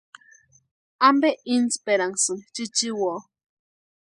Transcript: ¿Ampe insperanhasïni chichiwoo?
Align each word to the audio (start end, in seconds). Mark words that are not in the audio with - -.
¿Ampe 1.09 1.29
insperanhasïni 1.57 2.45
chichiwoo? 2.53 3.19